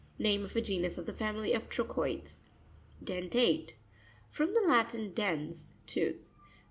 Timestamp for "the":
1.05-1.13, 4.55-4.61